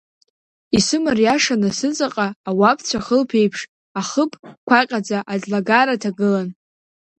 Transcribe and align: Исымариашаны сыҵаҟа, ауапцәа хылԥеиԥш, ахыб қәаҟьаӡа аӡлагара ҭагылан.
Исымариашаны 0.77 1.69
сыҵаҟа, 1.77 2.27
ауапцәа 2.49 2.99
хылԥеиԥш, 3.05 3.59
ахыб 3.99 4.31
қәаҟьаӡа 4.67 5.19
аӡлагара 5.33 5.95
ҭагылан. 6.01 6.49